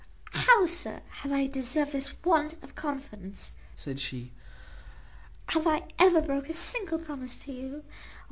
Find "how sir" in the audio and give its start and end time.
0.33-1.03